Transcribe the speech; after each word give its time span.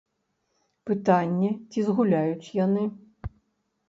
Пытанне, 0.89 1.49
ці 1.73 1.83
згуляюць 1.89 2.51
яны. 2.65 2.83